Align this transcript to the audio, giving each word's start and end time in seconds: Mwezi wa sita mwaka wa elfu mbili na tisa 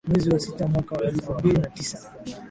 Mwezi 0.09 0.27
wa 0.29 0.39
sita 0.39 0.67
mwaka 0.67 0.93
wa 0.95 1.03
elfu 1.03 1.33
mbili 1.33 1.57
na 1.57 1.67
tisa 1.69 2.11